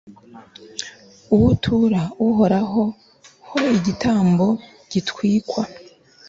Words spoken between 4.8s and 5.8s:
gitwikwa